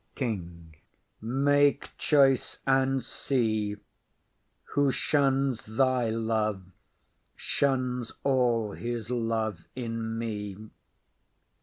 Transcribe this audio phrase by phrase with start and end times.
[0.15, 0.75] KING.
[1.21, 3.75] Make choice; and, see,
[4.73, 6.65] Who shuns thy love
[7.35, 10.57] shuns all his love in me.